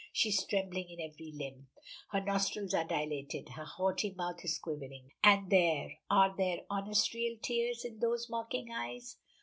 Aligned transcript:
She 0.11 0.29
is 0.29 0.43
trembling 0.49 0.87
in 0.89 0.99
every 0.99 1.31
limb. 1.31 1.67
Her 2.09 2.21
nostrils 2.21 2.73
are 2.73 2.83
dilated. 2.83 3.49
Her 3.49 3.65
haughty 3.65 4.09
mouth 4.09 4.43
is 4.43 4.57
quivering, 4.57 5.11
and 5.23 5.51
there 5.51 5.99
are 6.09 6.35
there 6.35 6.61
honest, 6.71 7.13
real 7.13 7.37
tears 7.39 7.85
in 7.85 7.99
those 7.99 8.27
mocking 8.27 8.71
eyes? 8.73 9.17